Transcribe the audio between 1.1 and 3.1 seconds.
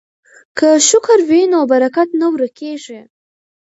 وي نو برکت نه ورکیږي.